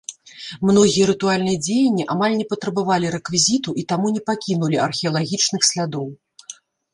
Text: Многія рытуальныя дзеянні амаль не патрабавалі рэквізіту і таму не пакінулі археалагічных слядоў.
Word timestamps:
Многія 0.67 1.09
рытуальныя 1.09 1.57
дзеянні 1.65 2.05
амаль 2.13 2.37
не 2.39 2.47
патрабавалі 2.53 3.11
рэквізіту 3.17 3.75
і 3.83 3.85
таму 3.93 4.07
не 4.17 4.21
пакінулі 4.31 4.81
археалагічных 4.87 5.61
слядоў. 5.71 6.07